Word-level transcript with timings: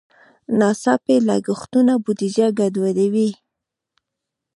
ناڅاپي 0.59 1.15
لګښتونه 1.27 1.93
بودیجه 2.03 2.47
ګډوډوي. 2.59 3.29